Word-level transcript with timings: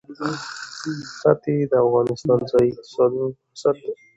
ښتې 1.17 1.55
د 1.71 1.73
افغانستان 1.85 2.37
د 2.43 2.49
ځایي 2.51 2.69
اقتصادونو 2.73 3.27
بنسټ 3.35 3.75
دی. 3.83 3.93